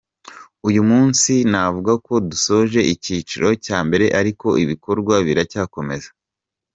Uyu 0.67 0.81
munsi 0.89 1.31
navuga 1.51 1.93
ko 2.05 2.13
dusoje 2.29 2.79
icyiciro 2.93 3.47
cya 3.65 3.77
mbere 3.87 4.05
ariko 4.19 4.47
ibikorwa 4.63 5.15
biracyakomeza. 5.27 6.09